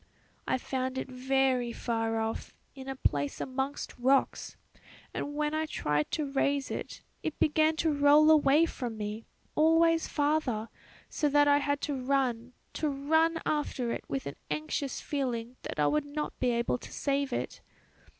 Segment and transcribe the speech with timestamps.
[0.47, 4.57] "I found it very far off, in a place amongst rocks;
[5.13, 10.07] and when I tried to raise it, it began to roll away from me, always
[10.07, 10.69] farther,
[11.07, 15.79] so that I had to run, to run after it with an anxious feeling that
[15.79, 17.61] I would not be able to save it.